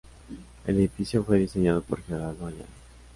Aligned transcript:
El 0.65 0.77
edificio 0.77 1.23
fue 1.23 1.37
diseñado 1.37 1.83
por 1.83 2.01
Gerardo 2.01 2.47
Ayala. 2.47 2.65